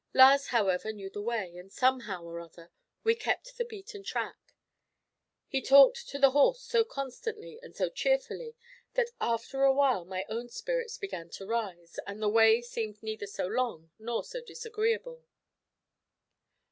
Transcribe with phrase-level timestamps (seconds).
[0.15, 2.71] Lars, however, knew the way, and somehow or other
[3.03, 4.35] we kept the beaten track.
[5.47, 8.55] He talked to the horse so constantly and so cheerfully,
[8.95, 13.27] that after a while my own spirits began to rise, and the way seemed neither
[13.27, 15.23] so long nor so disagreeable.